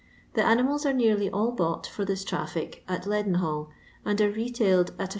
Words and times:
The 0.33 0.41
animalt 0.43 0.83
are 0.87 0.93
nearly 0.93 1.29
all 1.29 1.51
bought, 1.51 1.85
for 1.85 2.03
thit 2.05 2.23
traffic, 2.25 2.83
at 2.87 3.03
Leadenhall, 3.05 3.67
and 4.03 4.19
are 4.19 4.31
retailed 4.31 4.93
at 4.97 5.09
Is. 5.09 5.09